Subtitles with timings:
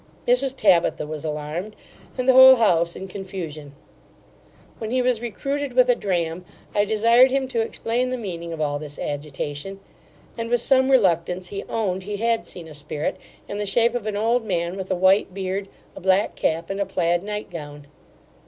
[0.27, 1.75] Mrs Tabitha was alarmed,
[2.17, 3.75] and the whole house in confusion.
[4.79, 6.43] When he was recruited with a dram,
[6.73, 9.79] I desired him to explain the meaning of all this agitation;
[10.39, 13.17] and, with some reluctance, he owned he had seen a spirit,
[13.47, 16.79] in the shape of an old man with a white beard, a black cap, and
[16.81, 17.85] a plaid night gown.